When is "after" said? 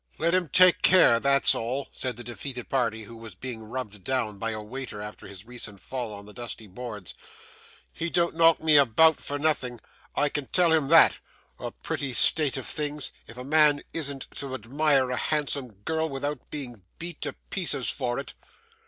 4.99-5.27